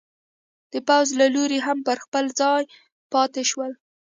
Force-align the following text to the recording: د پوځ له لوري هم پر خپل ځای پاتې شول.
د 0.73 0.75
پوځ 0.87 1.07
له 1.19 1.27
لوري 1.35 1.59
هم 1.67 1.77
پر 1.87 1.97
خپل 2.05 2.25
ځای 2.41 2.63
پاتې 3.11 3.43
شول. 3.51 3.71